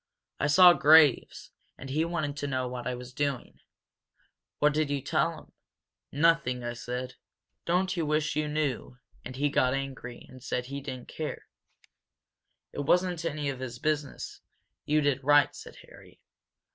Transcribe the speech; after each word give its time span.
I 0.39 0.47
saw 0.47 0.73
Graves. 0.73 1.51
And 1.77 1.91
he 1.91 2.03
wanted 2.05 2.35
to 2.37 2.47
know 2.47 2.67
what 2.67 2.87
I 2.87 2.95
was 2.95 3.13
doing." 3.13 3.59
"What 4.57 4.73
did 4.73 4.89
you 4.89 4.99
tell 4.99 5.37
him?" 5.37 5.51
"Nothing. 6.11 6.63
I 6.63 6.73
said, 6.73 7.17
'Don't 7.65 7.95
you 7.95 8.07
wish 8.07 8.35
you 8.35 8.47
knew?' 8.47 8.97
And 9.23 9.35
he 9.35 9.49
got 9.49 9.75
angry, 9.75 10.25
and 10.27 10.41
said 10.43 10.65
he 10.65 10.81
didn't 10.81 11.07
care." 11.07 11.47
"It 12.73 12.79
wasn't 12.79 13.23
any 13.25 13.47
of 13.49 13.59
his 13.59 13.77
business. 13.77 14.41
You 14.85 15.01
did 15.01 15.23
right," 15.23 15.55
said 15.55 15.75
Harry. 15.83 16.19